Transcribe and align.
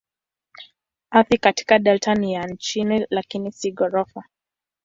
Ardhi 1.11 1.37
katika 1.37 1.79
delta 1.79 2.15
ni 2.15 2.33
ya 2.33 2.55
chini 2.57 3.07
lakini 3.09 3.51
si 3.51 3.71
ghorofa. 3.71 4.23